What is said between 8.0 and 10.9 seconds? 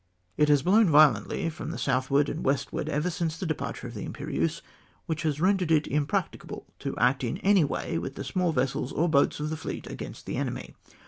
the small vessels or boats of the fleet against the enemy.